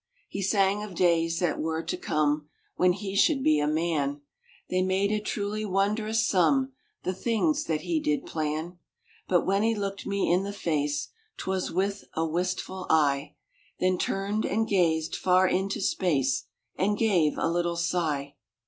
He 0.27 0.41
sang 0.41 0.81
of 0.81 0.95
days 0.95 1.37
that 1.37 1.59
were 1.59 1.83
to 1.83 1.95
come, 1.95 2.49
When 2.75 2.93
he 2.93 3.15
should 3.15 3.43
be 3.43 3.59
a 3.59 3.67
man; 3.67 4.21
They 4.67 4.81
made 4.81 5.11
a 5.11 5.19
truly 5.19 5.63
wondrous 5.63 6.27
sum, 6.27 6.73
The 7.03 7.13
things 7.13 7.65
that 7.65 7.81
he 7.81 7.99
did 7.99 8.25
plan. 8.25 8.79
But 9.27 9.45
when 9.45 9.61
he 9.61 9.75
looked 9.75 10.07
me 10.07 10.33
in 10.33 10.41
the 10.41 10.53
face, 10.53 11.09
Twas 11.37 11.71
with 11.71 12.05
a 12.15 12.25
wistful 12.25 12.87
eye; 12.89 13.35
Then 13.79 13.99
turned 13.99 14.43
and 14.43 14.67
gazed 14.67 15.15
far 15.15 15.47
into 15.47 15.79
space, 15.79 16.45
And 16.75 16.97
gave 16.97 17.37
a 17.37 17.47
little 17.47 17.75
sigh. 17.77 18.33